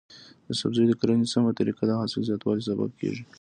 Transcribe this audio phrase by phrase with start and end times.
[0.47, 3.23] د سبزیو د کرنې سمه طریقه د حاصل زیاتوالي سبب کیږي.